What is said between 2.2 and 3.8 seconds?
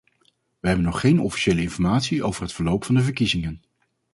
over het verloop van de verkiezingen.